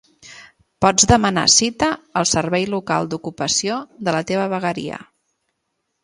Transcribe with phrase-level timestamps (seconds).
[0.83, 1.89] Pots demanar cita
[2.21, 3.75] al Servei local d'ocupació
[4.07, 4.99] de la teva vegueria.